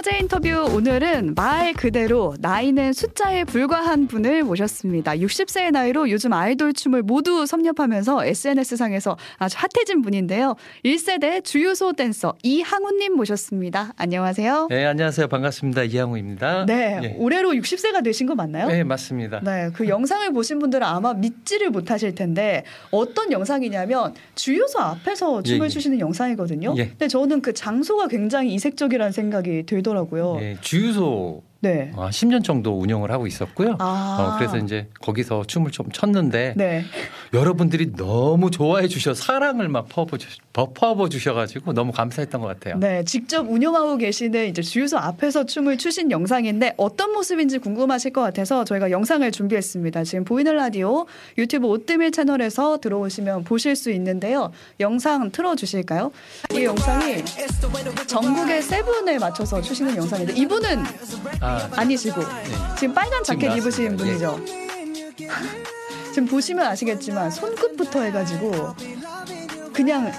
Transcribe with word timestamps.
화제 0.00 0.16
인터뷰 0.16 0.48
오늘은 0.74 1.34
말 1.34 1.74
그대로 1.74 2.34
나이는 2.40 2.94
숫자에 2.94 3.44
불과한 3.44 4.06
분을 4.06 4.44
모셨습니다. 4.44 5.12
60세의 5.16 5.72
나이로 5.72 6.08
요즘 6.08 6.32
아이돌 6.32 6.72
춤을 6.72 7.02
모두 7.02 7.44
섭렵하면서 7.44 8.24
SNS상에서 8.24 9.18
아주 9.36 9.58
핫해진 9.58 10.00
분인데요. 10.00 10.56
1세대 10.86 11.44
주유소 11.44 11.92
댄서 11.92 12.34
이항우님 12.42 13.14
모셨습니다. 13.14 13.92
안녕하세요. 13.98 14.68
네, 14.70 14.86
안녕하세요. 14.86 15.28
반갑습니다. 15.28 15.82
이항우입니다. 15.82 16.64
네, 16.64 17.00
예. 17.02 17.16
올해로 17.18 17.50
60세가 17.50 18.02
되신 18.02 18.26
거 18.26 18.34
맞나요? 18.34 18.68
네, 18.68 18.82
맞습니다. 18.82 19.40
네, 19.40 19.68
그 19.74 19.86
영상을 19.86 20.32
보신 20.32 20.60
분들은 20.60 20.82
아마 20.86 21.12
믿지를 21.12 21.68
못하실 21.68 22.14
텐데 22.14 22.64
어떤 22.90 23.32
영상이냐면 23.32 24.14
주유소 24.34 24.78
앞에서 24.78 25.42
춤을 25.42 25.60
예, 25.60 25.64
예. 25.66 25.68
추시는 25.68 26.00
영상이거든요. 26.00 26.72
예. 26.78 26.88
근데 26.88 27.06
저는 27.06 27.42
그 27.42 27.52
장소가 27.52 28.08
굉장히 28.08 28.54
이색적이라는 28.54 29.12
생각이 29.12 29.64
들더라고요. 29.66 29.89
예, 30.40 30.56
주유소 30.60 31.42
네. 31.60 31.92
아, 31.94 32.08
10년 32.08 32.42
정도 32.42 32.78
운영을 32.78 33.10
하고 33.12 33.26
있었고요. 33.26 33.76
아. 33.78 34.34
어, 34.34 34.38
그래서 34.38 34.56
이제 34.56 34.88
거기서 35.00 35.44
춤을 35.44 35.70
좀 35.70 35.90
췄는데 35.90 36.54
네. 36.56 36.84
여러분들이 37.32 37.92
너무 37.94 38.50
좋아해 38.50 38.88
주셔 38.88 39.14
사랑을 39.14 39.68
막 39.68 39.88
퍼부 39.88 40.18
퍼부 40.52 41.08
주셔가지고 41.08 41.72
너무 41.72 41.92
감사했던 41.92 42.40
것 42.40 42.46
같아요. 42.48 42.76
네, 42.78 43.04
직접 43.04 43.48
운영하고 43.48 43.96
계시는 43.98 44.48
이제 44.48 44.62
주유소 44.62 44.98
앞에서 44.98 45.46
춤을 45.46 45.78
추신 45.78 46.10
영상인데 46.10 46.74
어떤 46.76 47.12
모습인지 47.12 47.58
궁금하실 47.58 48.12
것 48.12 48.22
같아서 48.22 48.64
저희가 48.64 48.90
영상을 48.90 49.30
준비했습니다. 49.30 50.04
지금 50.04 50.24
보이는 50.24 50.54
라디오 50.54 51.06
유튜브 51.38 51.68
오뜨밀 51.68 52.10
채널에서 52.10 52.78
들어오시면 52.78 53.44
보실 53.44 53.76
수 53.76 53.90
있는데요. 53.92 54.50
영상 54.80 55.30
틀어 55.30 55.54
주실까요? 55.54 56.10
이 56.52 56.64
영상이 56.64 57.24
전국의 58.06 58.62
세븐에 58.62 59.18
맞춰서 59.18 59.62
추시는 59.62 59.96
영상인데 59.96 60.34
이분은 60.34 60.84
아, 61.40 61.68
아니시고 61.76 62.20
네. 62.20 62.26
지금 62.78 62.94
빨간 62.94 63.22
지금 63.22 63.40
자켓 63.40 63.58
입으신 63.58 63.96
나왔습니다. 63.96 64.30
분이죠. 64.30 65.69
지금 66.10 66.26
보시면 66.26 66.66
아시겠지만 66.66 67.30
손끝부터 67.30 68.02
해가지고 68.02 68.74
그냥 69.72 70.12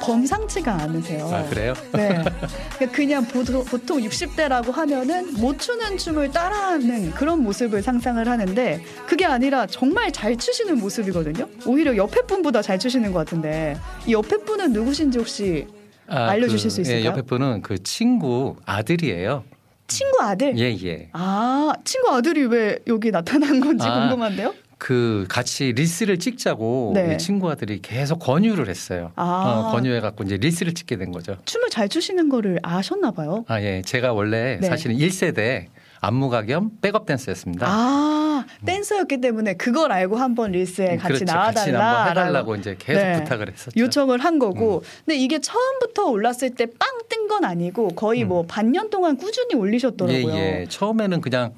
범상치가 0.00 0.74
않으세요. 0.74 1.26
아 1.26 1.42
그래요? 1.48 1.74
네. 1.92 2.22
그러니까 2.76 2.96
그냥 2.96 3.24
보통, 3.26 3.64
보통 3.64 3.98
60대라고 4.00 4.72
하면은 4.72 5.34
못 5.34 5.58
추는 5.58 5.98
춤을 5.98 6.30
따라하는 6.30 7.10
그런 7.10 7.42
모습을 7.42 7.82
상상을 7.82 8.26
하는데 8.26 8.82
그게 9.06 9.24
아니라 9.24 9.66
정말 9.66 10.12
잘 10.12 10.36
추시는 10.36 10.78
모습이거든요. 10.78 11.48
오히려 11.66 11.96
옆에 11.96 12.22
분보다 12.22 12.62
잘 12.62 12.78
추시는 12.78 13.12
것 13.12 13.18
같은데 13.18 13.76
이 14.06 14.12
옆에 14.12 14.38
분은 14.38 14.72
누구신지 14.72 15.18
혹시 15.18 15.66
아, 16.06 16.28
알려주실 16.28 16.68
그, 16.68 16.74
수 16.74 16.80
있을까요? 16.80 17.02
예, 17.02 17.06
옆에 17.06 17.22
분은 17.22 17.62
그 17.62 17.82
친구 17.82 18.56
아들이에요. 18.64 19.44
친구 19.88 20.22
아들? 20.22 20.58
예, 20.58 20.76
예. 20.84 21.10
아, 21.12 21.72
친구 21.84 22.10
아들이 22.10 22.44
왜 22.46 22.78
여기 22.86 23.10
나타난 23.10 23.60
건지 23.60 23.84
아. 23.86 24.00
궁금한데요? 24.00 24.54
그 24.78 25.26
같이 25.28 25.72
릴스를 25.72 26.18
찍자고 26.18 26.92
네. 26.94 27.14
이 27.14 27.18
친구아들이 27.18 27.80
계속 27.82 28.20
권유를 28.20 28.68
했어요. 28.68 29.12
아. 29.16 29.66
어, 29.68 29.72
권유해 29.72 30.00
갖고 30.00 30.24
이제 30.24 30.36
릴스를 30.36 30.72
찍게 30.72 30.96
된 30.96 31.10
거죠. 31.12 31.36
춤을 31.44 31.68
잘 31.68 31.88
추시는 31.88 32.28
거를 32.28 32.60
아셨나 32.62 33.10
봐요. 33.10 33.44
아, 33.48 33.60
예. 33.60 33.82
제가 33.82 34.12
원래 34.12 34.58
네. 34.60 34.66
사실은 34.68 34.96
1세대 34.96 35.66
안무가 36.00 36.42
겸 36.42 36.70
백업 36.80 37.06
댄스였습니다. 37.06 37.66
아, 37.68 38.44
댄서였기 38.64 39.20
때문에 39.20 39.54
그걸 39.54 39.90
알고 39.92 40.16
한번 40.16 40.52
릴스에 40.52 40.96
같이 40.96 41.24
그렇죠. 41.24 41.26
같이 41.26 41.72
나와달라. 41.72 42.06
한번 42.06 42.10
해달라고 42.24 42.56
이제 42.56 42.76
계속 42.78 43.00
네. 43.02 43.12
부탁을 43.22 43.52
했었죠. 43.52 43.78
요청을 43.80 44.18
한 44.18 44.38
거고. 44.38 44.76
음. 44.78 44.80
근데 45.06 45.16
이게 45.18 45.40
처음부터 45.40 46.06
올랐을 46.06 46.50
때 46.56 46.66
빵 46.66 46.88
뜬 47.08 47.26
건 47.28 47.44
아니고 47.44 47.88
거의 47.88 48.22
음. 48.22 48.28
뭐 48.28 48.44
반년 48.46 48.88
동안 48.90 49.16
꾸준히 49.16 49.54
올리셨더라고요. 49.54 50.34
예, 50.34 50.60
예. 50.62 50.66
처음에는 50.68 51.20
그냥 51.20 51.54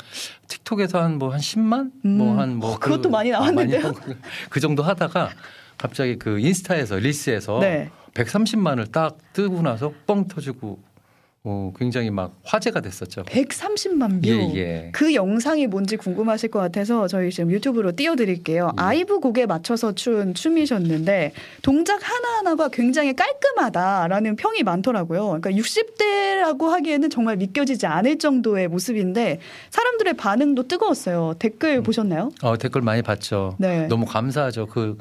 틱톡에서 0.49 1.01
한 1.01 1.19
뭐한 1.19 1.39
10만? 1.41 1.91
음. 2.05 2.11
뭐한뭐 2.19 2.73
어, 2.75 2.79
그것도 2.79 3.09
많이 3.11 3.31
나왔는데요? 3.31 3.93
그 4.49 4.59
정도 4.61 4.83
하다가 4.83 5.31
갑자기 5.79 6.19
그 6.19 6.39
인스타에서 6.41 6.97
릴스에서 6.97 7.59
네. 7.61 7.91
130만을 8.15 8.91
딱 8.93 9.17
뜨고 9.33 9.63
나서 9.63 9.93
뻥 10.07 10.27
터지고 10.29 10.79
어, 11.43 11.73
굉장히 11.79 12.11
막 12.11 12.39
화제가 12.45 12.83
됐었죠. 12.83 13.23
130만 13.23 14.23
뷰. 14.23 14.29
예, 14.29 14.53
예. 14.57 14.91
그 14.93 15.15
영상이 15.15 15.67
뭔지 15.69 15.97
궁금하실 15.97 16.51
것 16.51 16.59
같아서 16.59 17.09
저희 17.09 17.31
지금 17.31 17.51
유튜브로 17.51 17.93
띄워드릴게요. 17.97 18.73
예. 18.79 18.83
아이브 18.83 19.21
곡에 19.21 19.47
맞춰서 19.47 19.93
춘 19.95 20.35
춤이셨는데 20.35 21.33
동작 21.63 22.01
하나하나가 22.03 22.69
굉장히 22.69 23.17
깔끔하다라는 23.17 24.37
평이 24.37 24.65
많더라고요. 24.65 25.41
그러니까 25.41 25.51
60대라고 25.51 26.69
하기에는 26.69 27.09
정말 27.09 27.39
믿겨지지 27.39 27.87
않을 27.87 28.19
정도의 28.19 28.69
모습인데 28.69 29.41
사람들의 29.71 30.15
반응도 30.19 30.69
뜨거웠어요. 30.69 31.37
댓글 31.39 31.83
보셨나요? 31.83 32.33
어, 32.43 32.59
댓글 32.59 32.83
많이 32.83 33.01
봤죠. 33.01 33.57
네. 33.59 33.87
너무 33.87 34.05
감사하죠. 34.05 34.67
그 34.67 34.99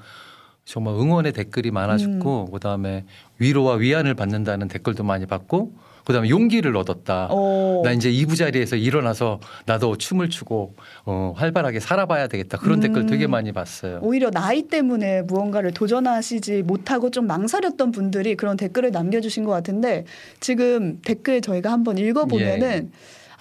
정말 0.64 0.94
응원의 0.94 1.34
댓글이 1.34 1.72
많아졌고 1.72 2.46
음. 2.48 2.52
그다음에 2.54 3.04
위로와 3.40 3.76
위안을 3.76 4.14
받는다는 4.14 4.70
댓글도 4.70 5.04
많이 5.04 5.26
받고 5.26 5.74
그다음에 6.06 6.30
용기를 6.30 6.76
얻었다. 6.76 7.28
어. 7.32 7.82
나 7.84 7.92
이제 7.92 8.10
이부 8.10 8.36
자리에서 8.36 8.76
일어나서 8.76 9.40
나도 9.66 9.98
춤을 9.98 10.30
추고 10.30 10.76
어, 11.06 11.34
활발하게 11.36 11.80
살아봐야 11.80 12.28
되겠다. 12.28 12.58
그런 12.58 12.80
음. 12.80 12.82
댓글 12.82 13.06
되게 13.06 13.28
많이 13.28 13.52
봤어요. 13.52 14.00
오히려 14.02 14.30
나이 14.32 14.64
때문에 14.64 15.22
무언가를 15.24 15.72
도전하시지 15.72 16.64
못하고 16.64 17.12
좀 17.12 17.28
망설였던 17.28 17.92
분들이 17.92 18.36
그런 18.36 18.58
댓글을 18.58 18.92
남겨주신 18.92 19.44
것 19.44 19.52
같은데 19.52 20.06
지금 20.40 21.00
댓글 21.04 21.42
저희가 21.42 21.72
한번 21.72 21.98
읽어보면은 21.98 22.92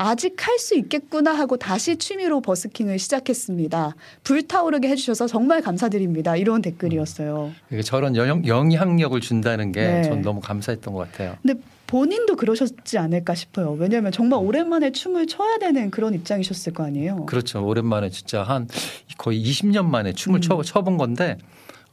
아직 0.01 0.37
할 0.47 0.59
수 0.59 0.77
있겠구나 0.77 1.33
하고 1.33 1.57
다시 1.57 1.97
취미로 1.97 2.41
버스킹을 2.41 2.99
시작했습니다. 2.99 3.95
불타오르게 4.25 4.89
해주셔서 4.89 5.27
정말 5.27 5.61
감사드립니다. 5.63 6.37
이런 6.37 6.63
댓글이었어요. 6.63 7.53
이게 7.73 7.83
저런 7.83 8.15
영, 8.17 8.45
영향력을 8.47 9.21
준다는 9.21 9.73
게 9.73 9.81
네. 9.81 10.03
전 10.03 10.23
너무 10.23 10.41
감사했던 10.41 10.95
것 10.95 11.11
같아요. 11.11 11.37
근데 11.43 11.61
본인도 11.89 12.37
그러셨지 12.37 12.99
않을까 12.99 13.35
싶어요. 13.35 13.73
왜냐하면 13.73 14.13
정말 14.13 14.41
오랜만에 14.41 14.93
춤을 14.93 15.27
춰야 15.27 15.59
되는 15.59 15.91
그런 15.91 16.15
입장이셨을 16.15 16.75
거 16.75 16.85
아니에요. 16.85 17.27
그렇죠. 17.27 17.67
오랜만에 17.67 18.11
진짜 18.11 18.43
한 18.43 18.69
거의 19.17 19.43
20년 19.43 19.87
만에 19.87 20.13
춤을 20.13 20.39
음. 20.39 20.41
춰, 20.43 20.63
춰본 20.63 20.99
건데 20.99 21.39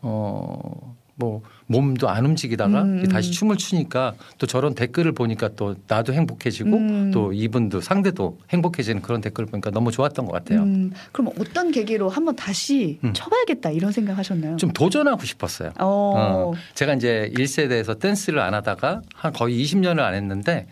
어. 0.02 0.96
뭐 1.18 1.42
몸도 1.68 2.10
안 2.10 2.26
움직이다가 2.26 2.84
음, 2.84 3.08
다시 3.08 3.30
음. 3.30 3.32
춤을 3.32 3.58
추니까 3.58 4.14
또 4.38 4.46
저런 4.46 4.76
댓글을 4.76 5.14
보니까 5.14 5.50
또 5.56 5.76
나도 5.88 6.14
행복해지고 6.14 6.70
음. 6.76 7.12
또 7.12 7.32
이분도 7.32 7.80
상대도 7.80 8.38
행복해지는 8.50 9.02
그런 9.02 9.22
댓글을 9.22 9.48
보니까 9.48 9.72
너무 9.72 9.92
좋았던 9.92 10.26
것 10.26 10.34
같아요. 10.34 10.64
음, 10.64 10.92
그럼 11.14 11.32
어떤 11.40 11.72
계기로 11.72 12.10
한번 12.10 12.36
다시 12.36 13.00
음. 13.04 13.14
쳐봐야겠다 13.14 13.72
이런 13.72 13.92
생각하셨나요? 13.94 14.58
좀 14.58 14.72
도전하고 14.74 15.24
싶었어요. 15.24 15.70
어. 15.80 16.14
어, 16.18 16.54
제가 16.74 16.94
이제 16.96 17.32
1세대에서 17.36 17.98
댄스를 17.98 18.40
안 18.40 18.54
하다가 18.54 19.02
한 19.16 19.34
거의 19.34 19.64
20년을 19.64 20.00
안 20.00 20.14
했는데 20.14 20.68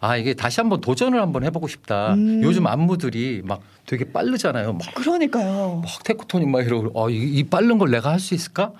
아 0.00 0.16
이게 0.16 0.32
다시 0.34 0.60
한번 0.60 0.80
도전을 0.80 1.20
한번 1.20 1.44
해보고 1.44 1.68
싶다. 1.68 2.14
음. 2.14 2.42
요즘 2.42 2.66
안무들이 2.66 3.42
막 3.44 3.60
되게 3.84 4.10
빠르잖아요. 4.10 4.72
막, 4.72 4.94
그러니까요. 4.94 5.82
막 5.84 6.02
테크토닉 6.04 6.48
막 6.48 6.62
이러고 6.64 6.90
어, 6.94 7.10
이, 7.10 7.16
이 7.16 7.44
빠른 7.44 7.76
걸 7.76 7.90
내가 7.90 8.10
할 8.10 8.22
수 8.22 8.34
있을까? 8.34 8.72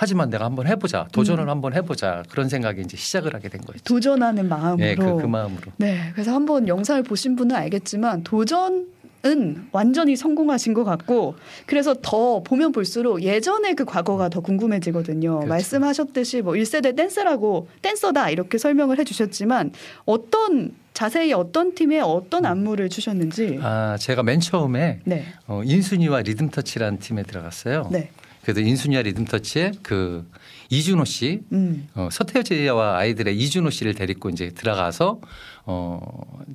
하지만 0.00 0.30
내가 0.30 0.44
한번 0.44 0.68
해보자. 0.68 1.08
도전을 1.10 1.46
음. 1.46 1.48
한번 1.48 1.74
해보자. 1.74 2.22
그런 2.30 2.48
생각이 2.48 2.82
이제 2.82 2.96
시작을 2.96 3.34
하게 3.34 3.48
된 3.48 3.60
거죠. 3.62 3.80
도전하는 3.82 4.48
마음으로. 4.48 4.86
예, 4.86 4.94
그, 4.94 5.16
그 5.16 5.26
마음으로. 5.26 5.72
네, 5.76 6.12
그래서 6.12 6.32
한번 6.32 6.68
영상을 6.68 7.02
보신 7.02 7.34
분은 7.34 7.56
알겠지만 7.56 8.22
도전 8.22 8.86
은 9.26 9.66
완전히 9.72 10.14
성공하신 10.14 10.74
것 10.74 10.84
같고 10.84 11.34
그래서 11.66 11.96
더 12.00 12.40
보면 12.44 12.70
볼수록 12.70 13.20
예전의 13.20 13.74
그 13.74 13.84
과거가 13.84 14.28
더 14.28 14.38
궁금해지거든요. 14.38 15.38
그렇죠. 15.38 15.48
말씀하셨듯이 15.48 16.42
뭐 16.42 16.52
1세대 16.52 16.94
댄서라고 16.94 17.66
댄서다 17.82 18.30
이렇게 18.30 18.58
설명을 18.58 19.00
해 19.00 19.02
주셨지만 19.02 19.72
어떤 20.04 20.70
자세히 20.94 21.32
어떤 21.32 21.74
팀에 21.74 21.98
어떤 21.98 22.46
안무를 22.46 22.88
추셨는지 22.88 23.58
아 23.60 23.96
제가 23.98 24.22
맨 24.22 24.38
처음에 24.38 25.00
네, 25.04 25.24
어, 25.48 25.62
인순이와 25.64 26.22
리듬터치라는 26.22 27.00
팀에 27.00 27.24
들어갔어요. 27.24 27.88
네, 27.90 28.12
그래서 28.48 28.66
인순이와 28.66 29.02
리듬터치의 29.02 29.72
그 29.82 30.26
이준호 30.70 31.04
씨 31.04 31.42
음, 31.52 31.86
어, 31.94 32.08
서태지와 32.10 32.96
아이들의 32.96 33.36
이준호 33.36 33.68
씨를 33.68 33.92
데리고 33.92 34.30
이제 34.30 34.48
들어가서 34.48 35.20
어, 35.66 36.00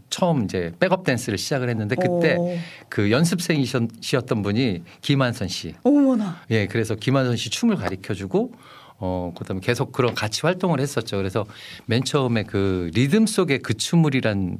처음 0.09 0.45
이제 0.45 0.71
백업 0.79 1.03
댄스를 1.03 1.37
시작을 1.37 1.69
했는데 1.69 1.95
그때 1.95 2.35
어, 2.39 2.57
그 2.89 3.11
연습생이셨던 3.11 4.41
분이 4.41 4.81
김한선 5.01 5.49
씨. 5.49 5.75
어머나, 5.83 6.41
예, 6.49 6.65
그래서 6.65 6.95
김한선 6.95 7.37
씨 7.37 7.51
춤을 7.51 7.75
가르쳐 7.75 8.15
주고 8.15 8.53
어, 8.97 9.31
그다음에 9.37 9.61
계속 9.61 9.91
그런 9.91 10.15
같이 10.15 10.41
활동을 10.41 10.79
했었죠. 10.79 11.17
그래서 11.17 11.45
맨 11.85 12.03
처음에 12.03 12.41
그 12.41 12.89
리듬 12.95 13.27
속의 13.27 13.59
그 13.59 13.75
춤을이란 13.75 14.57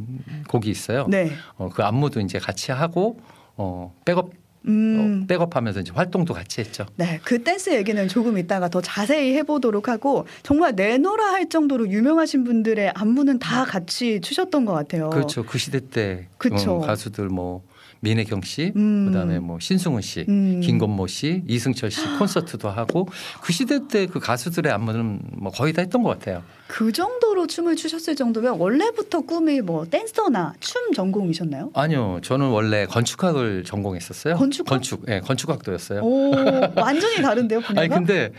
곡이 0.50 0.69
있어요. 0.69 1.07
네, 1.09 1.31
어, 1.56 1.69
그 1.74 1.81
안무도 1.81 2.19
이제 2.19 2.38
같이 2.38 2.71
하고 2.71 3.19
어, 3.56 3.91
백업 4.06 4.43
음. 4.68 5.24
어, 5.24 5.27
백업하면서 5.27 5.81
이제 5.81 5.92
활동도 5.94 6.33
같이 6.33 6.62
했죠. 6.62 6.86
네, 6.95 7.19
그 7.24 7.44
댄스 7.44 7.71
얘기는 7.71 8.07
조금 8.07 8.38
이따가 8.38 8.69
더 8.69 8.81
자세히 8.81 9.36
해보도록 9.36 9.89
하고 9.89 10.25
정말 10.44 10.74
내노라 10.75 11.25
할 11.31 11.50
정도로 11.50 11.89
유명하신 11.89 12.44
분들의 12.44 12.92
안무는 12.95 13.39
다 13.39 13.65
같이 13.65 14.21
추셨던 14.21 14.65
것 14.65 14.74
같아요. 14.74 15.10
그렇죠. 15.10 15.44
그 15.44 15.57
시대 15.57 15.80
때 15.89 16.27
그쵸. 16.38 16.77
어, 16.77 16.80
가수들 16.80 17.27
뭐 17.27 17.63
민혜경 18.03 18.41
씨, 18.41 18.73
음. 18.75 19.05
그다음에 19.07 19.39
뭐 19.39 19.57
신승훈 19.61 20.01
씨, 20.01 20.25
음. 20.27 20.59
김건모 20.61 21.07
씨, 21.07 21.41
이승철 21.47 21.89
씨 21.89 22.01
콘서트도 22.19 22.69
하고 22.69 23.07
그 23.41 23.53
시대 23.53 23.79
때 23.88 24.03
그 24.07 24.19
가수들의 24.19 24.69
안무는 24.71 25.19
뭐 25.38 25.51
거의 25.51 25.71
다 25.71 25.81
했던 25.81 26.03
것 26.03 26.09
같아요. 26.09 26.44
그 26.67 26.91
정도로 26.91 27.47
춤을 27.47 27.75
추셨을 27.77 28.15
정도면 28.15 28.59
원래부터 28.59 29.21
꿈이 29.21 29.61
뭐 29.61 29.85
댄서나 29.85 30.53
춤 30.59 30.91
전공이셨나요? 30.94 31.71
아니요, 31.73 32.19
저는 32.21 32.47
원래 32.50 32.85
건축학을 32.85 33.63
전공했었어요. 33.63 34.35
건축학? 34.35 34.67
건축, 34.67 35.06
예, 35.07 35.21
건축학도였어요. 35.21 36.01
오, 36.01 36.31
완전히 36.75 37.21
다른데요, 37.21 37.61
분야가? 37.65 37.81
아니 37.81 37.89
근데 37.89 38.33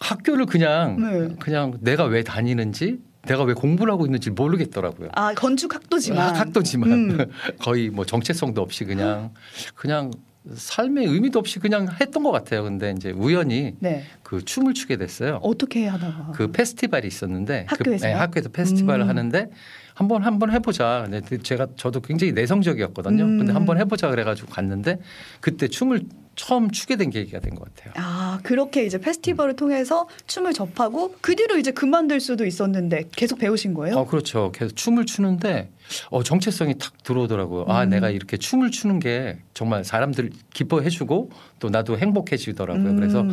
학교를 0.00 0.46
그냥 0.46 0.96
네. 0.98 1.36
그냥 1.38 1.78
내가 1.80 2.04
왜 2.04 2.22
다니는지 2.24 2.98
내가 3.26 3.42
왜 3.44 3.54
공부를 3.54 3.92
하고 3.92 4.04
있는지 4.06 4.30
모르겠더라고요. 4.30 5.10
아, 5.14 5.34
건축 5.34 5.74
학도지만. 5.74 6.34
학도지만 6.36 6.90
음. 6.92 7.18
거의 7.60 7.90
뭐 7.90 8.04
정체성도 8.06 8.60
없이 8.62 8.84
그냥 8.84 9.32
그냥 9.74 10.10
삶의 10.54 11.06
의미도 11.06 11.40
없이 11.40 11.58
그냥 11.58 11.88
했던 12.00 12.22
것 12.22 12.30
같아요. 12.30 12.62
근데 12.62 12.94
이제 12.96 13.10
우연히 13.10 13.74
네. 13.80 14.04
그 14.22 14.44
춤을 14.44 14.74
추게 14.74 14.96
됐어요. 14.96 15.40
어떻게 15.42 15.86
하다가? 15.88 16.32
그 16.36 16.52
페스티벌이 16.52 17.08
있었는데 17.08 17.66
학교에서요? 17.68 17.98
그, 17.98 18.06
네, 18.06 18.12
학교에서 18.12 18.48
페스티벌을 18.50 19.04
음. 19.06 19.08
하는데 19.08 19.50
한번 19.94 20.22
한번 20.22 20.52
해보자. 20.52 21.06
근데 21.10 21.38
제가 21.38 21.66
저도 21.76 22.00
굉장히 22.00 22.32
내성적이었거든요. 22.32 23.24
음. 23.24 23.38
근데 23.38 23.52
한번 23.52 23.78
해보자 23.78 24.08
그래가지고 24.08 24.48
갔는데 24.52 25.00
그때 25.40 25.66
춤을 25.68 26.02
처음 26.36 26.70
추게 26.70 26.96
된 26.96 27.08
계기가 27.10 27.40
된 27.40 27.54
것 27.56 27.74
같아요. 27.74 27.94
아, 27.96 28.25
그렇게 28.42 28.84
이제 28.84 28.98
페스티벌을 28.98 29.56
통해서 29.56 30.08
춤을 30.26 30.52
접하고 30.52 31.14
그 31.20 31.36
뒤로 31.36 31.56
이제 31.58 31.70
그만둘 31.70 32.20
수도 32.20 32.44
있었는데 32.46 33.08
계속 33.16 33.38
배우신 33.38 33.74
거예요? 33.74 33.96
어 33.96 34.06
그렇죠. 34.06 34.52
계속 34.52 34.74
춤을 34.76 35.06
추는데 35.06 35.70
어 36.10 36.22
정체성이 36.22 36.78
탁 36.78 37.02
들어오더라고요. 37.02 37.66
아 37.68 37.84
음. 37.84 37.90
내가 37.90 38.10
이렇게 38.10 38.36
춤을 38.36 38.70
추는 38.70 38.98
게 38.98 39.38
정말 39.54 39.84
사람들 39.84 40.30
기뻐해주고 40.52 41.30
또 41.58 41.68
나도 41.68 41.98
행복해지더라고요. 41.98 42.90
음. 42.90 42.96
그래서 42.96 43.24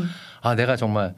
아 0.41 0.55
내가 0.55 0.75
정말 0.75 1.13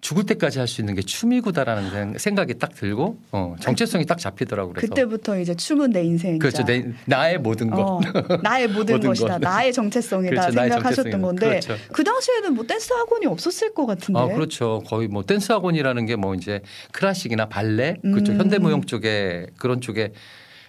죽을 0.00 0.24
때까지 0.26 0.60
할 0.60 0.68
수 0.68 0.80
있는 0.80 0.94
게 0.94 1.02
춤이구다라는 1.02 1.90
생- 1.90 2.18
생각이 2.18 2.54
딱 2.58 2.72
들고 2.74 3.18
어 3.32 3.56
정체성이 3.60 4.06
딱 4.06 4.18
잡히더라고요. 4.18 4.74
그래서 4.74 4.86
그때부터 4.94 5.38
이제 5.40 5.54
춤은 5.56 5.90
내 5.90 6.04
인생이다. 6.04 6.40
그렇죠. 6.40 6.64
내, 6.64 6.84
나의 7.06 7.38
모든 7.38 7.68
것. 7.70 7.80
어, 7.80 8.00
나의 8.42 8.68
모든, 8.70 8.94
모든 8.96 9.08
것이다. 9.10 9.34
것. 9.34 9.38
나의 9.40 9.72
정체성이다 9.72 10.30
그렇죠. 10.50 10.52
생각하셨던. 10.52 11.20
건데 11.22 11.48
그렇죠. 11.48 11.74
그 11.92 12.04
당시에는 12.04 12.54
뭐 12.54 12.64
댄스 12.64 12.92
학원이 12.92 13.26
없었을 13.26 13.74
것 13.74 13.86
같은데. 13.86 14.20
아, 14.20 14.26
그렇죠. 14.28 14.82
거의 14.86 15.08
뭐 15.08 15.24
댄스 15.24 15.50
학원이라는 15.52 16.06
게 16.06 16.14
뭐 16.18 16.34
이제 16.34 16.60
클래식이나 16.92 17.46
발레 17.46 17.96
그쪽 18.02 18.32
음. 18.34 18.40
현대무용 18.40 18.82
쪽에 18.84 19.46
그런 19.56 19.80
쪽에 19.80 20.12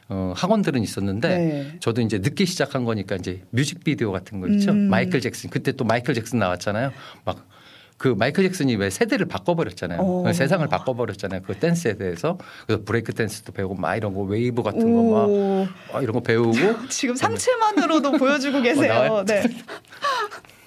어, 0.07 0.33
학원들은 0.35 0.81
있었는데 0.81 1.27
네. 1.37 1.73
저도 1.79 2.01
이제 2.01 2.17
늦게 2.17 2.45
시작한 2.45 2.83
거니까 2.83 3.15
이제 3.15 3.41
뮤직비디오 3.51 4.11
같은 4.11 4.39
거 4.39 4.47
있죠. 4.47 4.71
음. 4.71 4.89
마이클 4.89 5.21
잭슨 5.21 5.49
그때 5.51 5.71
또 5.71 5.85
마이클 5.85 6.13
잭슨 6.15 6.39
나왔잖아요. 6.39 6.91
막 7.25 7.47
그 7.99 8.07
마이클 8.17 8.43
잭슨이 8.45 8.77
왜 8.77 8.89
세대를 8.89 9.27
바꿔버렸잖아요. 9.27 9.99
어. 9.99 10.31
세상을 10.33 10.65
바꿔버렸잖아요. 10.67 11.41
그 11.45 11.53
댄스에 11.55 11.97
대해서 11.97 12.37
그래서 12.65 12.81
브레이크 12.85 13.13
댄스도 13.13 13.51
배우고 13.51 13.75
막 13.75 13.95
이런 13.97 14.13
거 14.13 14.21
웨이브 14.21 14.63
같은 14.63 14.79
거 14.79 15.25
오, 15.25 15.67
막 15.91 16.01
이런 16.01 16.13
거 16.13 16.21
배우고 16.21 16.87
지금 16.87 17.15
상체만으로도 17.15 18.13
보여주고 18.13 18.61
계세요. 18.61 18.93
나와요? 18.93 19.25
네. 19.25 19.43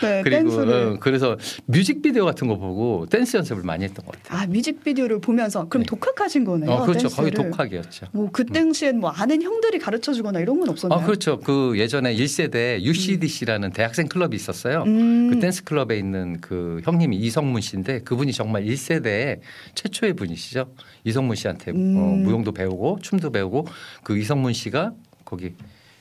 네, 0.00 0.22
그리고 0.22 0.50
댄스를. 0.50 0.72
어, 0.72 0.96
그래서 1.00 1.36
뮤직비디오 1.66 2.24
같은 2.24 2.48
거 2.48 2.56
보고 2.56 3.06
댄스 3.10 3.36
연습을 3.36 3.62
많이 3.62 3.84
했던 3.84 4.04
것 4.06 4.20
같아요. 4.22 4.40
아 4.40 4.46
뮤직비디오를 4.46 5.20
보면서 5.20 5.68
그럼 5.68 5.82
네. 5.82 5.86
독학하신 5.88 6.44
거네요. 6.44 6.70
어, 6.70 6.82
그렇죠. 6.82 7.08
댄스를. 7.08 7.30
거의 7.32 7.50
독학이었죠. 7.50 8.06
뭐 8.12 8.28
그 8.32 8.44
당시엔 8.46 9.00
뭐 9.00 9.10
아는 9.10 9.42
형들이 9.42 9.78
가르쳐 9.78 10.12
주거나 10.12 10.38
이런 10.40 10.60
건 10.60 10.68
없었나요? 10.68 11.00
아, 11.00 11.04
그렇죠. 11.04 11.40
그 11.40 11.74
예전에 11.76 12.14
1세대 12.14 12.80
UCDC라는 12.82 13.72
대학생 13.72 14.06
클럽이 14.06 14.36
있었어요. 14.36 14.84
음. 14.86 15.30
그 15.30 15.40
댄스 15.40 15.64
클럽에 15.64 15.98
있는 15.98 16.40
그 16.40 16.80
형님이 16.84 17.16
이성문 17.16 17.60
씨인데 17.60 18.00
그분이 18.00 18.32
정말 18.32 18.64
1세대의 18.64 19.40
최초의 19.74 20.14
분이시죠. 20.14 20.72
이성문 21.04 21.36
씨한테 21.36 21.72
음. 21.72 21.96
어, 21.96 22.00
무용도 22.24 22.52
배우고 22.52 22.98
춤도 23.02 23.30
배우고 23.30 23.66
그 24.04 24.16
이성문 24.18 24.52
씨가 24.52 24.92
거기 25.24 25.54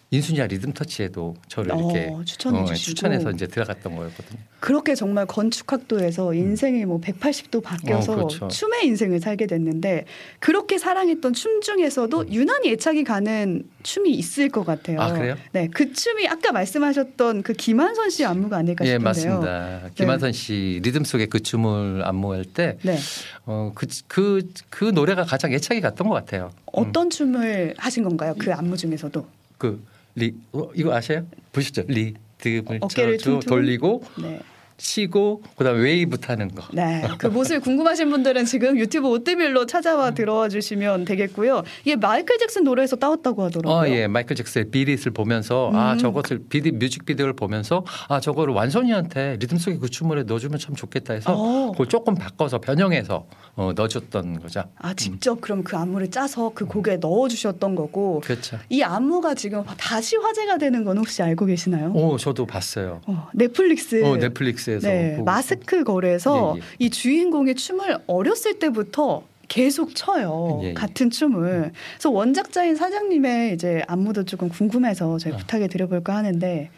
인순이야 0.09 0.47
리듬 0.47 0.71
터치에도 0.71 1.35
저를 1.49 1.73
어, 1.73 1.75
이렇게 1.77 2.15
추천해 2.23 2.61
어, 2.61 2.65
주시고. 2.65 2.85
추천해서 2.85 3.31
이제 3.31 3.45
들어갔던 3.45 3.93
거였거든요. 3.93 4.39
그렇게 4.61 4.95
정말 4.95 5.25
건축학도에서 5.25 6.33
인생이 6.33 6.85
뭐 6.85 7.01
180도 7.01 7.61
바뀌어서 7.61 8.13
어, 8.13 8.15
그렇죠. 8.15 8.47
춤의 8.47 8.85
인생을 8.87 9.19
살게 9.19 9.47
됐는데 9.47 10.05
그렇게 10.39 10.77
사랑했던 10.77 11.33
춤 11.33 11.59
중에서도 11.59 12.31
유난히 12.31 12.71
애착이 12.71 13.03
가는 13.03 13.63
춤이 13.83 14.11
있을 14.11 14.47
것 14.47 14.65
같아요. 14.65 15.01
아, 15.01 15.11
그래요? 15.11 15.35
네, 15.51 15.67
그 15.73 15.91
춤이 15.91 16.25
아까 16.29 16.53
말씀하셨던 16.53 17.43
그 17.43 17.51
김한선 17.51 18.09
씨 18.09 18.23
안무가 18.23 18.57
아닐까 18.57 18.85
예, 18.85 18.91
싶은데요. 18.91 19.03
맞습니다. 19.03 19.81
김한선 19.95 20.31
씨 20.31 20.79
리듬 20.83 21.03
속에 21.03 21.25
그 21.25 21.41
춤을 21.41 22.03
안무할 22.05 22.45
때 22.45 22.77
네, 22.83 22.97
어, 23.45 23.73
그, 23.75 23.87
그, 24.07 24.49
그 24.69 24.85
노래가 24.85 25.25
가장 25.25 25.51
애착이 25.51 25.81
갔던 25.81 26.07
것 26.07 26.13
같아요. 26.13 26.51
음. 26.55 26.61
어떤 26.71 27.09
춤을 27.09 27.75
하신 27.77 28.03
건가요? 28.03 28.33
그 28.37 28.53
안무 28.53 28.77
중에서도. 28.77 29.25
그 29.57 29.83
리, 30.17 30.33
어, 30.51 30.69
이거 30.73 30.93
아세요? 30.95 31.27
보시죠. 31.51 31.83
리듬을 31.87 32.79
어깨를 32.81 33.17
쳐주 33.19 33.23
퉁퉁. 33.39 33.49
돌리고 33.49 34.03
네. 34.19 34.39
치고 34.77 35.41
그다음에 35.55 35.81
웨이브 35.81 36.19
타는 36.19 36.49
거. 36.49 36.63
네. 36.71 37.03
그 37.17 37.27
모습 37.27 37.61
궁금하신 37.63 38.09
분들은 38.09 38.45
지금 38.45 38.77
유튜브 38.77 39.09
오뜨밀로 39.09 39.65
찾아와 39.65 40.11
들어와 40.11 40.49
주시면 40.49 41.05
되겠고요. 41.05 41.63
이게 41.83 41.95
마이클 41.95 42.37
잭슨 42.37 42.63
노래에서 42.63 42.95
따왔다고 42.95 43.43
하더라고요. 43.43 43.75
어, 43.75 43.87
예. 43.87 44.07
마이클 44.07 44.35
잭슨의 44.35 44.69
Beat 44.69 44.88
It을 44.88 45.11
보면서 45.13 45.71
아, 45.73 45.93
음. 45.93 45.97
저것을 45.97 46.43
비릿 46.47 46.75
뮤직비디오를 46.75 47.33
보면서 47.33 47.83
아, 48.07 48.19
저거를 48.19 48.53
완선이한테 48.53 49.37
리듬 49.39 49.57
속에 49.57 49.77
그 49.77 49.89
춤을 49.89 50.25
넣어주면 50.25 50.59
참 50.59 50.75
좋겠다 50.75 51.13
해서 51.13 51.33
어. 51.35 51.71
그걸 51.71 51.87
조금 51.87 52.13
바꿔서 52.13 52.59
변형해서 52.59 53.25
어, 53.55 53.71
넣어줬던 53.75 54.41
거죠. 54.41 54.63
아, 54.77 54.93
직접 54.93 55.41
그럼 55.41 55.63
그 55.63 55.75
안무를 55.75 56.11
짜서 56.11 56.51
그 56.53 56.65
곡에 56.65 56.97
넣어 56.97 57.27
주셨던 57.27 57.73
거고 57.73 58.21
그렇죠. 58.23 58.59
이 58.69 58.83
안무가 58.83 59.33
지금 59.33 59.63
다시 59.77 60.15
화제가 60.17 60.59
되는 60.59 60.83
건 60.83 60.99
혹시 60.99 61.23
알고 61.23 61.47
계시나요? 61.47 61.91
오, 61.93 62.17
저도 62.17 62.45
봤어요. 62.45 63.01
어, 63.07 63.27
넷플릭스. 63.33 64.03
어, 64.03 64.17
넷플릭스 64.17 64.66
에서 64.71 64.87
네. 64.87 65.17
마스크 65.25 65.83
거래에서 65.83 66.53
예, 66.55 66.59
예. 66.59 66.63
이 66.79 66.89
주인공의 66.89 67.55
춤을 67.55 67.99
어렸을 68.07 68.59
때부터 68.59 69.23
계속 69.47 69.95
춰요. 69.95 70.59
예, 70.63 70.69
예. 70.69 70.73
같은 70.73 71.09
춤을. 71.09 71.71
그래서 71.93 72.09
원작자인 72.11 72.75
사장님의 72.75 73.53
이제 73.53 73.81
안무도 73.87 74.25
조금 74.25 74.49
궁금해서 74.49 75.17
저희 75.19 75.33
아. 75.33 75.37
부탁해 75.37 75.67
드려볼까 75.67 76.15
하는데 76.15 76.69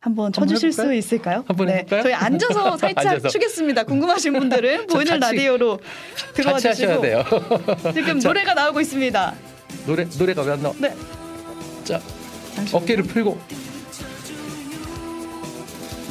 한번 0.00 0.32
쳐주실 0.32 0.72
수? 0.72 0.92
있을까요? 0.92 1.44
한번 1.46 1.68
네, 1.68 1.74
해볼까요? 1.78 2.02
저희 2.02 2.12
앉아서 2.12 2.76
살짝 2.78 3.06
앉아서. 3.06 3.28
추겠습니다. 3.28 3.84
궁금하신 3.84 4.32
분들은 4.32 4.86
저 4.90 4.94
보이는 4.98 5.20
라디오로 5.20 5.78
들어와 6.34 6.58
주시고. 6.58 7.02
지금 7.94 8.18
자. 8.18 8.28
노래가 8.28 8.54
나오고 8.54 8.80
있습니다. 8.80 9.34
노래 9.86 10.04
노래가 10.18 10.42
왜 10.42 10.52
안 10.52 10.62
나와? 10.62 10.74
네. 10.80 10.92
자. 11.84 12.00
어깨를 12.72 13.04
풀고 13.04 13.38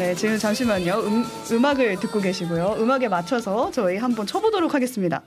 네, 0.01 0.15
지금 0.15 0.35
잠시만요. 0.35 0.95
음, 1.01 1.23
음악을 1.51 1.99
듣고 1.99 2.19
계시고요. 2.19 2.75
음악에 2.79 3.07
맞춰서 3.07 3.69
저희 3.69 3.97
한번 3.97 4.25
쳐보도록 4.25 4.73
하겠습니다. 4.73 5.21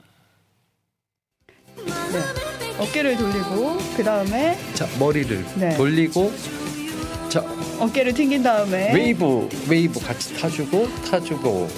네, 1.77 2.21
어깨를 2.77 3.15
돌리고 3.15 3.77
그 3.95 4.03
다음에 4.03 4.57
자, 4.73 4.85
머리를 4.99 5.45
네. 5.55 5.77
돌리고 5.77 6.29
자, 7.29 7.39
어깨를 7.79 8.13
튕긴 8.13 8.43
다음에 8.43 8.93
웨이브 8.93 9.47
웨이브 9.69 9.97
같이 10.01 10.33
타주고 10.37 10.89
타주고 11.09 11.69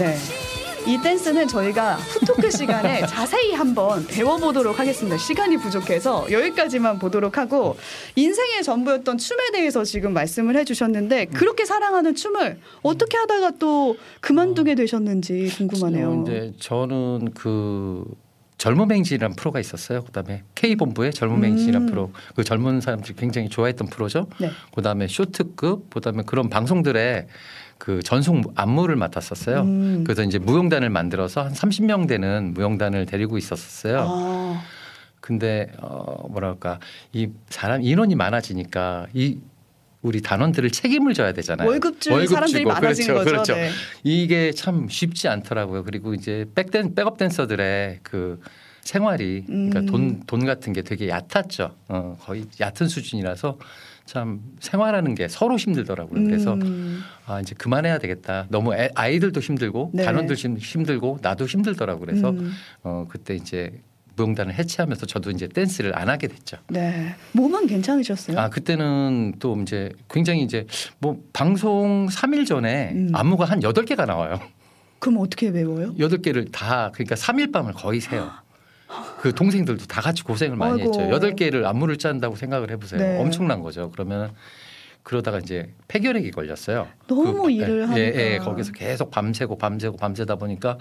네. 0.00 0.16
이 0.86 0.98
댄스는 1.00 1.46
저희가 1.46 1.94
후토크 1.94 2.50
시간에 2.50 3.04
자세히 3.06 3.52
한번 3.52 4.04
배워보도록 4.06 4.78
하겠습니다. 4.78 5.16
시간이 5.16 5.56
부족해서 5.58 6.30
여기까지만 6.30 6.98
보도록 6.98 7.38
하고 7.38 7.76
인생의 8.16 8.62
전부였던 8.64 9.18
춤에 9.18 9.52
대해서 9.52 9.84
지금 9.84 10.12
말씀을 10.12 10.56
해주셨는데 10.56 11.26
그렇게 11.26 11.64
사랑하는 11.64 12.14
춤을 12.14 12.58
어떻게 12.82 13.16
하다가 13.16 13.52
또 13.58 13.96
그만두게 14.20 14.74
되셨는지 14.74 15.52
궁금하네요. 15.56 16.10
어, 16.10 16.22
이제 16.22 16.52
저는 16.58 17.32
그 17.34 18.04
젊음행진이라는 18.58 19.34
프로가 19.34 19.58
있었어요. 19.58 20.04
그다음에 20.04 20.44
K 20.54 20.76
본부의 20.76 21.12
젊음행진이라는 21.12 21.88
음. 21.88 21.90
프로. 21.90 22.12
그 22.36 22.44
젊은 22.44 22.80
사람들이 22.80 23.14
굉장히 23.16 23.48
좋아했던 23.48 23.88
프로죠. 23.88 24.28
네. 24.40 24.50
그다음에 24.74 25.08
쇼트급, 25.08 25.90
그다음에 25.90 26.22
그런 26.24 26.48
방송들의 26.48 27.26
그 27.82 28.00
전속 28.00 28.52
안무를 28.54 28.94
맡았었어요. 28.94 29.62
음. 29.62 30.04
그래서 30.04 30.22
이제 30.22 30.38
무용단을 30.38 30.88
만들어서 30.88 31.42
한 31.42 31.52
30명 31.52 32.06
되는 32.06 32.54
무용단을 32.54 33.06
데리고 33.06 33.36
있었어요. 33.38 34.06
아, 34.08 34.62
근데 35.20 35.72
어 35.78 36.28
뭐랄까 36.28 36.78
이 37.12 37.30
사람 37.48 37.82
인원이 37.82 38.14
많아지니까 38.14 39.08
이 39.14 39.38
우리 40.00 40.22
단원들을 40.22 40.70
책임을 40.70 41.12
져야 41.12 41.32
되잖아요. 41.32 41.68
월급 41.68 42.00
줄 42.00 42.24
사람들이 42.28 42.64
많아진 42.64 43.08
그렇죠, 43.08 43.24
거죠. 43.24 43.30
그렇죠. 43.32 43.54
네. 43.56 43.70
이게 44.04 44.52
참 44.52 44.88
쉽지 44.88 45.26
않더라고요. 45.26 45.82
그리고 45.82 46.14
이제 46.14 46.46
백댄 46.54 46.94
백업 46.94 47.18
댄서들의 47.18 47.98
그 48.04 48.40
생활이 48.82 49.42
그러니까 49.44 49.80
음. 49.80 49.86
돈돈 49.86 50.46
같은 50.46 50.72
게 50.72 50.82
되게 50.82 51.08
얕았죠. 51.08 51.74
어, 51.88 52.16
거의 52.20 52.44
얕은 52.60 52.86
수준이라서 52.86 53.58
참 54.04 54.40
생활하는 54.60 55.14
게 55.14 55.28
서로 55.28 55.56
힘들더라고요. 55.56 56.24
그래서 56.24 56.54
음. 56.54 57.02
아 57.26 57.40
이제 57.40 57.54
그만해야 57.56 57.98
되겠다. 57.98 58.46
너무 58.48 58.74
애, 58.74 58.90
아이들도 58.94 59.40
힘들고 59.40 59.90
네. 59.94 60.04
단원들 60.04 60.36
힘- 60.36 60.56
힘들고 60.58 61.18
나도 61.22 61.46
힘들더라고. 61.46 62.00
그래서 62.00 62.30
음. 62.30 62.52
어 62.82 63.06
그때 63.08 63.34
이제 63.34 63.72
무용단을 64.16 64.54
해체하면서 64.54 65.06
저도 65.06 65.30
이제 65.30 65.46
댄스를 65.48 65.96
안 65.98 66.08
하게 66.08 66.26
됐죠. 66.28 66.58
네. 66.68 67.14
몸은 67.32 67.66
괜찮으셨어요? 67.66 68.38
아 68.38 68.50
그때는 68.50 69.34
또 69.38 69.56
이제 69.62 69.90
굉장히 70.10 70.42
이제 70.42 70.66
뭐 70.98 71.18
방송 71.32 72.08
3일 72.08 72.46
전에 72.46 72.92
음. 72.94 73.10
안무가 73.14 73.44
한 73.46 73.60
8개가 73.60 74.04
나와요. 74.06 74.38
그럼 74.98 75.18
어떻게 75.20 75.48
외워요? 75.48 75.94
8개를 75.96 76.50
다 76.52 76.90
그러니까 76.92 77.14
3일 77.14 77.52
밤을 77.52 77.72
거의 77.72 78.00
새요. 78.00 78.30
그 79.20 79.32
동생들도 79.34 79.86
다 79.86 80.00
같이 80.00 80.22
고생을 80.22 80.56
많이 80.56 80.82
아이고. 80.82 81.00
했죠. 81.00 81.00
8개를 81.16 81.64
안무를 81.64 81.96
짠다고 81.96 82.36
생각을 82.36 82.70
해 82.70 82.76
보세요. 82.76 83.00
네. 83.00 83.18
엄청난 83.20 83.62
거죠. 83.62 83.90
그러면 83.90 84.32
그러다가 85.02 85.38
이제 85.38 85.72
폐결핵이 85.88 86.30
걸렸어요. 86.30 86.88
너무 87.08 87.42
그, 87.42 87.50
일을 87.50 87.80
예, 87.80 87.84
하니까. 87.84 88.20
예, 88.20 88.38
거기서 88.38 88.72
계속 88.72 89.10
밤새고 89.10 89.58
밤새고 89.58 89.96
밤새다 89.96 90.36
보니까 90.36 90.78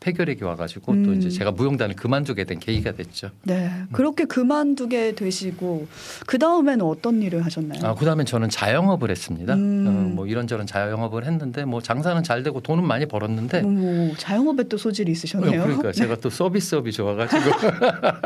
폐결핵이 0.00 0.42
와가지고 0.42 0.92
또 1.02 1.10
음. 1.10 1.14
이제 1.14 1.30
제가 1.30 1.52
무용단을 1.52 1.96
그만두게 1.96 2.44
된 2.44 2.58
계기가 2.58 2.92
됐죠. 2.92 3.30
네. 3.44 3.70
그렇게 3.92 4.24
그만두게 4.24 5.14
되시고 5.14 5.88
그 6.26 6.38
다음에는 6.38 6.84
어떤 6.84 7.22
일을 7.22 7.44
하셨나요? 7.44 7.80
아, 7.84 7.94
그 7.94 8.04
다음에 8.04 8.24
저는 8.24 8.48
자영업을 8.48 9.10
했습니다. 9.10 9.54
음. 9.54 9.86
어, 9.86 10.14
뭐 10.14 10.26
이런저런 10.26 10.66
자영업을 10.66 11.24
했는데 11.24 11.64
뭐 11.64 11.80
장사는 11.80 12.22
잘 12.22 12.42
되고 12.42 12.60
돈은 12.60 12.84
많이 12.84 13.06
벌었는데 13.06 13.62
어머, 13.64 14.14
자영업에 14.16 14.64
또 14.64 14.76
소질이 14.76 15.10
있으셨네요. 15.12 15.60
어, 15.60 15.64
그러니까 15.64 15.92
제가 15.92 16.16
또 16.20 16.30
서비스업이 16.30 16.92
좋아가지고 16.92 17.50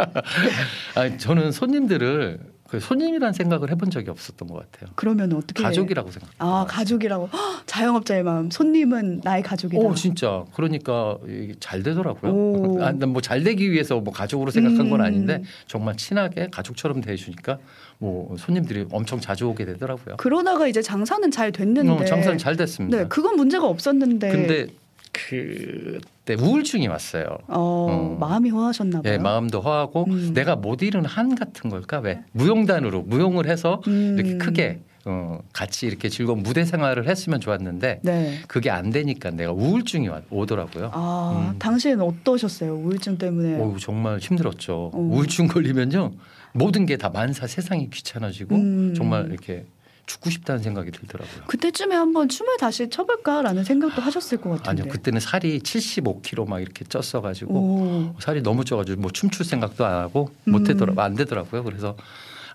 아니, 0.97 1.19
저는 1.19 1.53
손님들을 1.53 2.39
그 2.71 2.79
손님이란 2.79 3.33
생각을 3.33 3.69
해본 3.73 3.91
적이 3.91 4.11
없었던 4.11 4.47
것 4.47 4.71
같아요. 4.71 4.93
그러면 4.95 5.33
어떻게? 5.33 5.61
가족이라고 5.61 6.13
생각. 6.13 6.31
아 6.39 6.65
가족이라고 6.69 7.29
헉, 7.33 7.63
자영업자의 7.67 8.23
마음. 8.23 8.49
손님은 8.49 9.23
나의 9.25 9.43
가족이다. 9.43 9.83
오 9.83 9.93
진짜 9.95 10.45
그러니까 10.55 11.19
잘 11.59 11.83
되더라고요. 11.83 12.33
오. 12.33 12.79
아, 12.81 12.93
난뭐잘 12.93 13.43
되기 13.43 13.73
위해서 13.73 13.99
뭐 13.99 14.15
가족으로 14.15 14.53
생각한 14.53 14.89
건 14.89 15.01
음. 15.01 15.05
아닌데 15.05 15.43
정말 15.67 15.97
친하게 15.97 16.47
가족처럼 16.53 17.01
대해주니까 17.01 17.59
뭐 17.99 18.37
손님들이 18.39 18.87
엄청 18.93 19.19
자주 19.21 19.49
오게 19.49 19.65
되더라고요. 19.65 20.17
그러다가 20.19 20.69
이제 20.69 20.81
장사는 20.81 21.29
잘 21.33 21.51
됐는데. 21.51 21.91
어, 21.91 22.05
장사는 22.05 22.39
잘 22.39 22.57
됐습니다. 22.57 22.99
네, 22.99 23.05
그건 23.09 23.35
문제가 23.35 23.67
없었는데. 23.67 24.31
근데 24.31 24.67
그 25.13 25.99
때 26.37 26.41
우울증이 26.41 26.87
왔어요. 26.87 27.25
어, 27.49 27.59
어. 27.91 28.17
마음이 28.21 28.51
허하셨나 28.51 29.03
봐요. 29.03 29.13
예, 29.13 29.19
마음도 29.19 29.61
허하고 29.61 30.05
음. 30.09 30.33
내가 30.33 30.55
못 30.57 30.83
이룬 30.83 31.05
한 31.05 31.35
같은 31.35 31.71
걸까 31.71 31.99
왜 31.99 32.21
무용단으로 32.33 33.03
무용을 33.03 33.49
해서 33.49 33.83
음. 33.89 34.17
이렇게 34.17 34.37
크게 34.39 34.81
어, 35.07 35.39
같이 35.53 35.87
이렇게 35.87 36.09
즐거운 36.09 36.43
무대 36.43 36.65
생활을 36.65 37.09
했으면 37.09 37.41
좋았는데 37.41 38.01
네. 38.03 38.39
그게 38.47 38.71
안 38.71 38.91
되니까 38.91 39.31
내가 39.31 39.51
우울증이 39.51 40.07
와- 40.09 40.21
오더라고요. 40.31 40.91
아, 40.93 41.51
음. 41.53 41.59
당시에는 41.59 42.05
어떠셨어요? 42.05 42.75
우울증 42.77 43.17
때문에. 43.19 43.59
어우, 43.61 43.79
정말 43.81 44.19
힘들었죠. 44.19 44.91
어. 44.93 44.99
우울증 44.99 45.49
걸리면요 45.49 46.13
모든 46.53 46.85
게 46.87 46.97
다 46.97 47.09
만사 47.09 47.47
세상이 47.47 47.91
귀찮아지고 47.91 48.55
음. 48.55 48.95
정말 48.97 49.27
이렇게 49.31 49.65
죽고 50.07 50.31
싶다는 50.31 50.63
생각이 50.63 50.91
들더라고요. 50.91 51.45
그때쯤에 51.47 51.95
한번 51.95 52.29
춤을 52.29 52.57
다시 52.59 52.89
춰볼까라는 52.91 53.65
생각도 53.65 54.03
하셨을 54.03 54.39
것 54.39 54.51
같은데. 54.51 54.69
아니요 54.71 54.85
그때는 54.93 55.21
살이 55.21 55.61
75kg 55.61 56.49
막 56.49 56.61
이렇게 56.61 56.85
쪘어가지고 56.85 57.51
오. 57.51 58.15
살이 58.19 58.43
너무 58.43 58.65
쪄가지고 58.65 59.01
뭐 59.01 59.11
춤출 59.13 59.45
생각도 59.47 59.85
안 59.85 59.95
하고 59.95 60.31
음. 60.49 60.53
못 60.53 60.65
되더라 60.65 60.95
안 61.03 61.15
되더라고요. 61.15 61.63
그래서 61.65 61.97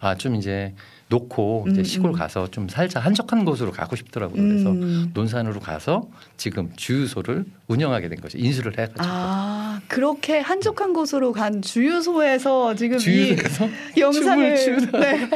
아 0.02 0.16
좀 0.16 0.36
이제 0.36 0.74
놓고 1.08 1.68
이제 1.70 1.82
음, 1.82 1.84
시골 1.84 2.10
음. 2.12 2.14
가서 2.14 2.50
좀 2.50 2.68
살자 2.68 3.00
한적한 3.00 3.46
곳으로 3.46 3.72
가고 3.72 3.96
싶더라고요. 3.96 4.42
그래서 4.42 4.72
음. 4.72 5.12
논산으로 5.14 5.60
가서 5.60 6.10
지금 6.36 6.72
주유소를 6.76 7.46
운영하게 7.68 8.10
된 8.10 8.20
거죠. 8.20 8.40
인수를 8.40 8.74
해가지고 8.74 9.00
아 9.04 9.82
그렇게 9.88 10.40
한적한 10.40 10.94
곳으로 10.94 11.32
간 11.32 11.62
주유소에서 11.62 12.74
지금 12.76 12.98
주유소에서 12.98 13.68
이 13.96 14.00
영상을. 14.02 14.56
네, 14.94 15.30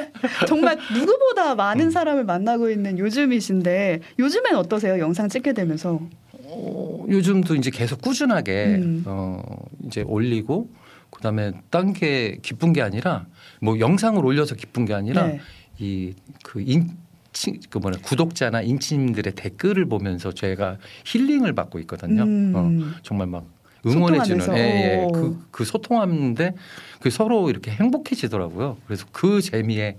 정말 0.48 0.78
누구보다 0.94 1.54
많은 1.54 1.92
사람을 1.92 2.24
만나고 2.24 2.72
있는 2.72 2.98
요즘이신데 2.98 4.00
요즘엔 4.18 4.56
어떠세요? 4.56 4.98
영상 4.98 5.30
찍게 5.30 5.54
되면서 5.54 6.00
어, 6.34 7.06
요즘도 7.08 7.56
이제 7.56 7.70
계속 7.70 8.02
꾸준하게 8.02 8.66
음. 8.82 9.04
어, 9.06 9.44
이제 9.86 10.02
올리고 10.02 10.68
그다음에 11.12 11.52
딴 11.70 11.94
게 11.94 12.38
기쁜 12.42 12.74
게 12.74 12.82
아니라 12.82 13.26
뭐 13.62 13.80
영상을 13.80 14.24
올려서 14.24 14.56
기쁜 14.56 14.86
게 14.86 14.94
아니라 14.94 15.28
네. 15.28 15.40
이그인 15.80 16.90
그 17.70 17.78
뭐냐 17.78 18.00
구독자나 18.02 18.62
인치님들의 18.62 19.34
댓글을 19.36 19.86
보면서 19.88 20.32
제가 20.34 20.78
힐링을 21.06 21.54
받고 21.54 21.80
있거든요. 21.82 22.24
음. 22.24 22.54
어, 22.56 23.00
정말 23.04 23.28
막 23.28 23.46
응원해주는 23.86 24.42
소통하면서. 24.42 24.58
예, 24.58 24.98
예. 24.98 25.04
오. 25.04 25.12
그, 25.12 25.46
그 25.52 25.64
소통하는데 25.64 26.54
그 27.00 27.10
서로 27.10 27.50
이렇게 27.50 27.72
행복해지더라고요. 27.72 28.78
그래서 28.86 29.06
그 29.12 29.42
재미에 29.42 29.98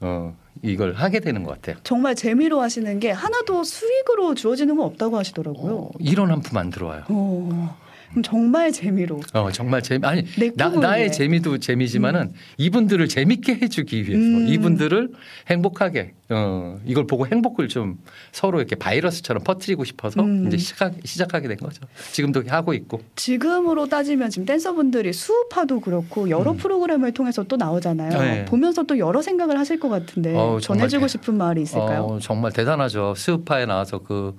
어, 0.00 0.36
이걸 0.62 0.92
하게 0.94 1.20
되는 1.20 1.42
것 1.44 1.52
같아요. 1.52 1.76
정말 1.84 2.14
재미로 2.14 2.60
하시는 2.60 2.98
게 3.00 3.10
하나도 3.10 3.64
수익으로 3.64 4.34
주어지는 4.34 4.76
건 4.76 4.84
없다고 4.86 5.16
하시더라고요. 5.16 5.74
어, 5.76 5.90
이런 5.98 6.30
한 6.30 6.42
푼 6.42 6.58
안 6.58 6.68
들어와요. 6.70 7.04
어, 7.08 7.78
그럼 8.12 8.22
정말 8.22 8.70
재미로 8.72 9.20
어 9.32 9.50
정말 9.50 9.82
재미 9.82 10.06
아니 10.06 10.24
내 10.38 10.50
나, 10.54 10.68
나의 10.68 11.04
위해. 11.04 11.10
재미도 11.10 11.58
재미지만은 11.58 12.32
이분들을 12.58 13.08
재밌게 13.08 13.54
해주기 13.62 14.02
위해서 14.06 14.16
음. 14.38 14.46
이분들을 14.48 15.10
행복하게 15.48 16.12
어 16.28 16.78
이걸 16.84 17.06
보고 17.06 17.26
행복을 17.26 17.68
좀 17.68 17.98
서로 18.30 18.58
이렇게 18.58 18.76
바이러스처럼 18.76 19.42
퍼뜨리고 19.44 19.84
싶어서 19.84 20.20
음. 20.22 20.46
이제 20.46 20.58
시작 20.58 20.92
시작하게 21.04 21.48
된 21.48 21.56
거죠. 21.56 21.82
지금도 22.12 22.42
하고 22.48 22.74
있고 22.74 23.00
지금으로 23.16 23.88
따지면 23.88 24.28
지금 24.30 24.44
댄서분들이 24.46 25.12
수우파도 25.14 25.80
그렇고 25.80 26.28
여러 26.28 26.52
음. 26.52 26.56
프로그램을 26.58 27.12
통해서 27.12 27.42
또 27.44 27.56
나오잖아요. 27.56 28.18
네. 28.20 28.44
보면서 28.44 28.82
또 28.82 28.98
여러 28.98 29.22
생각을 29.22 29.58
하실 29.58 29.80
것 29.80 29.88
같은데 29.88 30.32
정말 30.34 30.60
전해주고 30.60 31.06
대- 31.06 31.08
싶은 31.08 31.34
말이 31.36 31.62
있을까요? 31.62 32.02
어, 32.04 32.18
정말 32.20 32.52
대단하죠. 32.52 33.14
스우파에 33.16 33.64
나와서 33.66 33.98
그 33.98 34.36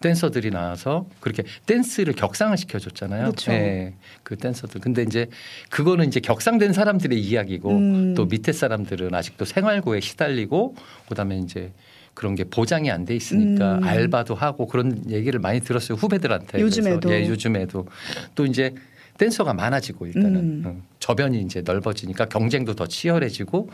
댄서들이 0.00 0.50
나와서 0.50 1.06
그렇게 1.20 1.44
댄스를 1.66 2.14
격상을 2.14 2.56
시켜줬잖아요. 2.56 3.24
그렇죠. 3.24 3.52
예, 3.52 3.94
그 4.22 4.36
댄서들. 4.36 4.80
근데 4.80 5.02
이제 5.02 5.28
그거는 5.68 6.08
이제 6.08 6.20
격상된 6.20 6.72
사람들의 6.72 7.18
이야기고 7.20 7.70
음. 7.70 8.14
또 8.14 8.24
밑에 8.24 8.52
사람들은 8.52 9.14
아직도 9.14 9.44
생활고에 9.44 10.00
시달리고 10.00 10.74
그다음에 11.08 11.38
이제 11.38 11.72
그런 12.14 12.34
게 12.34 12.44
보장이 12.44 12.90
안 12.90 13.04
돼 13.04 13.14
있으니까 13.14 13.78
음. 13.78 13.84
알바도 13.84 14.34
하고 14.34 14.66
그런 14.66 15.08
얘기를 15.10 15.38
많이 15.38 15.60
들었어요 15.60 15.96
후배들한테. 15.96 16.60
요즘에도. 16.60 17.08
그래서 17.08 17.24
예, 17.24 17.28
요즘에도 17.28 17.86
또 18.34 18.46
이제 18.46 18.74
댄서가 19.18 19.52
많아지고 19.52 20.06
일단은 20.06 20.36
음. 20.36 20.62
어, 20.66 20.82
저변이 20.98 21.40
이제 21.42 21.60
넓어지니까 21.60 22.24
경쟁도 22.26 22.74
더 22.74 22.86
치열해지고 22.86 23.68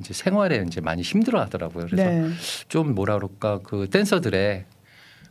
이제 0.00 0.12
생활에 0.12 0.64
이제 0.66 0.80
많이 0.80 1.02
힘들어하더라고요. 1.02 1.86
그래서 1.86 2.10
네. 2.10 2.30
좀 2.68 2.94
뭐라 2.94 3.14
그럴까 3.16 3.60
그 3.62 3.88
댄서들의 3.88 4.64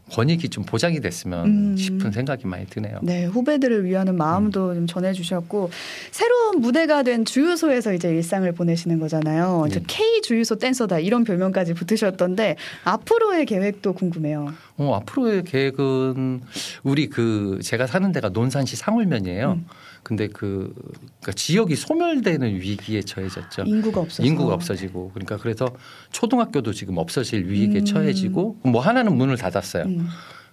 권익이 0.09 0.49
좀 0.49 0.63
보장이 0.65 0.99
됐으면 0.99 1.45
음. 1.45 1.77
싶은 1.77 2.11
생각이 2.11 2.45
많이 2.47 2.65
드네요. 2.65 2.99
네, 3.01 3.25
후배들을 3.25 3.85
위하는 3.85 4.17
마음도 4.17 4.73
좀 4.73 4.87
전해주셨고 4.87 5.69
새로운 6.11 6.59
무대가 6.59 7.03
된 7.03 7.23
주유소에서 7.23 7.93
이제 7.93 8.09
일상을 8.09 8.51
보내시는 8.51 8.99
거잖아요. 8.99 9.67
네. 9.69 9.81
K 9.87 10.21
주유소 10.21 10.55
댄서다 10.55 10.99
이런 10.99 11.23
별명까지 11.23 11.73
붙으셨던데 11.73 12.57
앞으로의 12.83 13.45
계획도 13.45 13.93
궁금해요. 13.93 14.53
어, 14.77 14.95
앞으로의 14.95 15.43
계획은 15.43 16.41
우리 16.83 17.07
그 17.07 17.59
제가 17.63 17.87
사는 17.87 18.11
데가 18.11 18.29
논산시 18.29 18.75
상울면이에요. 18.75 19.53
음. 19.53 19.65
근데 20.03 20.27
그 20.27 20.73
그러니까 21.19 21.31
지역이 21.33 21.75
소멸되는 21.75 22.55
위기에 22.55 23.01
처해졌죠. 23.01 23.63
인구가 23.65 24.01
없어서 24.01 24.23
인구가 24.23 24.53
없어지고 24.53 25.11
그러니까 25.13 25.37
그래서 25.37 25.67
초등학교도 26.11 26.73
지금 26.73 26.97
없어질 26.97 27.47
위기에 27.47 27.81
음. 27.81 27.85
처해지고 27.85 28.57
뭐 28.63 28.81
하나는 28.81 29.15
문을 29.15 29.37
닫았어요. 29.37 29.83
음. 29.83 30.07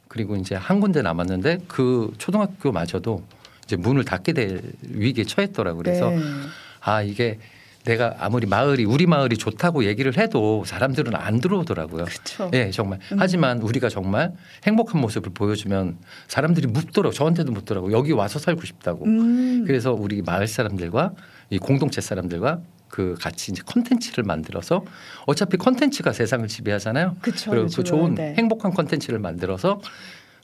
그리고 0.07 0.37
이제 0.37 0.55
한 0.55 0.81
군데 0.81 1.03
남았는데 1.03 1.61
그 1.69 2.13
초등학교마저도 2.19 3.23
이제 3.65 3.77
문을 3.77 4.05
닫게 4.05 4.33
될 4.33 4.63
위기에 4.83 5.25
처했더라고요. 5.25 5.83
그래서 5.83 6.11
네. 6.11 6.21
아 6.81 7.03
이게 7.03 7.39
내가 7.89 8.15
아무리 8.19 8.47
마을이 8.47 8.85
우리 8.85 9.07
마을이 9.07 9.39
좋다고 9.39 9.85
얘기를 9.85 10.19
해도 10.19 10.63
사람들은 10.67 11.15
안 11.15 11.41
들어오더라고요. 11.41 12.05
그렇죠. 12.05 12.51
예, 12.53 12.71
정말. 12.71 12.99
음. 13.13 13.17
하지만 13.19 13.63
우리가 13.63 13.89
정말 13.89 14.35
행복한 14.67 15.01
모습을 15.01 15.33
보여주면 15.33 15.97
사람들이 16.29 16.67
묻더라고. 16.67 17.15
저한테도 17.15 17.51
묻더라고. 17.51 17.91
여기 17.93 18.13
와서 18.13 18.39
살고 18.39 18.67
싶다고. 18.67 19.07
음. 19.07 19.65
그래서 19.67 19.95
우리 19.95 20.21
마을 20.21 20.47
사람들과 20.47 21.13
이 21.49 21.59
공동체 21.59 22.03
사람들과 22.03 22.61
그 22.89 23.15
같이 23.19 23.53
이제 23.53 23.63
컨텐츠를 23.65 24.25
만들어서 24.25 24.85
어차피 25.27 25.57
컨텐츠가 25.57 26.13
세상을 26.13 26.47
지배하잖아요. 26.47 27.17
그쵸, 27.23 27.51
그리고 27.51 27.67
그쵸. 27.67 27.77
그 27.79 27.85
좋은 27.85 28.15
네. 28.15 28.35
행복한 28.37 28.73
컨텐츠를 28.73 29.19
만들어서 29.19 29.81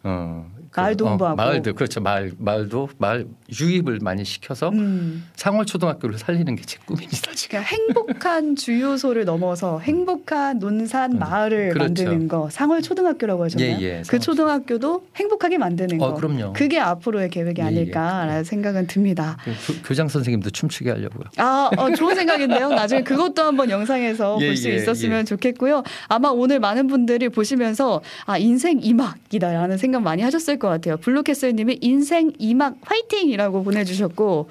어, 0.04 0.46
그, 0.70 0.80
마을도 0.80 1.06
홍보하고. 1.08 1.36
마을도 1.36 1.74
그렇죠. 1.74 2.00
마을 2.00 2.32
마을도 2.36 2.88
마을 2.98 3.28
유입을 3.60 4.00
많이 4.02 4.24
시켜서 4.24 4.70
음. 4.70 5.24
상월 5.36 5.66
초등학교를 5.66 6.18
살리는 6.18 6.56
게 6.56 6.62
제 6.66 6.78
꿈입니다 6.84 7.30
지금. 7.34 7.60
그러니까 7.60 7.76
행복한 7.76 8.56
주유소를 8.56 9.24
넘어서 9.24 9.78
행복한 9.78 10.58
논산 10.58 11.12
음, 11.12 11.18
마을을 11.20 11.68
그렇죠. 11.70 11.84
만드는 12.04 12.26
거 12.28 12.48
상월 12.50 12.82
초등학교라고 12.82 13.44
하셨나요? 13.44 13.76
예, 13.80 13.82
예, 13.98 14.02
그 14.08 14.18
초등학교도 14.18 15.06
행복하게 15.16 15.58
만드는 15.58 16.02
어 16.02 16.08
거. 16.08 16.14
그럼요. 16.14 16.52
그게 16.54 16.80
앞으로의 16.80 17.30
계획이 17.30 17.60
예, 17.60 17.64
예. 17.64 17.68
아닐까라는 17.68 18.42
생각은 18.44 18.86
듭니다. 18.88 19.36
그 19.44 19.88
교, 19.88 19.94
장 19.94 20.08
선생님도 20.08 20.50
춤추게 20.50 20.90
하려고요. 20.90 21.24
아, 21.36 21.70
어, 21.76 21.94
좋은 21.94 22.16
생각인데요. 22.16 22.70
나중에 22.70 23.02
그것도 23.02 23.42
한번 23.42 23.70
영상에서 23.70 24.38
예, 24.40 24.46
볼수 24.48 24.68
예, 24.70 24.74
있었으면 24.76 25.20
예. 25.20 25.24
좋겠고요. 25.24 25.84
아마 26.08 26.30
오늘 26.30 26.58
많은 26.58 26.88
분들이 26.88 27.28
보시면서 27.28 28.00
아, 28.26 28.38
인생 28.38 28.80
이막이다라는 28.82 29.76
생각 29.94 30.02
많이 30.02 30.22
하셨을 30.22 30.58
것 30.58 30.68
같아요. 30.68 30.96
블루캐슬님이 30.96 31.78
인생 31.80 32.32
이막 32.38 32.78
화이팅이라고 32.82 33.62
보내주셨고 33.62 34.48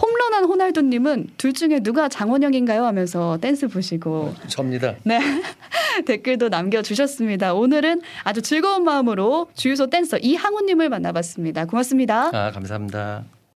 홈런한 0.00 0.44
호날두님은 0.44 1.28
둘 1.36 1.52
중에 1.52 1.80
누가 1.80 2.08
장원영인가요 2.08 2.84
하면서 2.84 3.36
댄스 3.38 3.68
보시고 3.68 4.34
접니다. 4.48 4.94
네. 5.04 5.20
댓글도 6.06 6.48
남겨주셨습니다. 6.48 7.52
오늘은 7.52 8.00
아주 8.24 8.40
즐거운 8.40 8.84
마음으로 8.84 9.48
주유소 9.54 9.88
댄서 9.88 10.16
이항우님을 10.16 10.88
만나봤습니다. 10.88 11.66
고맙습니다. 11.66 12.30
아 12.32 12.50
감사합니다. 12.52 13.35